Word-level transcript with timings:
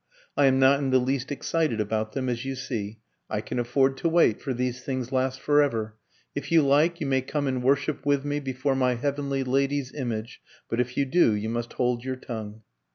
I 0.35 0.47
am 0.47 0.57
not 0.57 0.79
in 0.79 0.89
the 0.89 0.97
least 0.97 1.31
excited 1.31 1.79
about 1.79 2.13
them, 2.13 2.27
as 2.27 2.43
you 2.43 2.55
see; 2.55 2.97
I 3.29 3.39
can 3.39 3.59
afford 3.59 3.97
to 3.97 4.09
wait, 4.09 4.41
for 4.41 4.51
these 4.51 4.81
things 4.83 5.11
last 5.11 5.39
for 5.39 5.61
ever. 5.61 5.95
If 6.33 6.51
you 6.51 6.63
like, 6.63 6.99
you 6.99 7.05
may 7.05 7.21
come 7.21 7.45
and 7.45 7.61
worship 7.61 8.03
with 8.03 8.25
me 8.25 8.39
before 8.39 8.75
my 8.75 8.95
heavenly 8.95 9.43
lady's 9.43 9.93
image; 9.93 10.41
but 10.67 10.79
if 10.79 10.97
you 10.97 11.05
do, 11.05 11.35
you 11.35 11.49
must 11.49 11.73
hold 11.73 12.03
your 12.03 12.15
tongue." 12.15 12.63